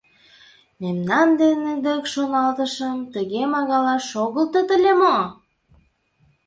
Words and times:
Мемнан 0.81 1.27
дене 1.41 1.73
дык, 1.85 2.03
шоналтышым, 2.13 2.97
тыге 3.13 3.41
магала 3.53 3.95
шогылтыт 4.09 4.67
ыле 4.75 4.93
мо? 5.01 5.17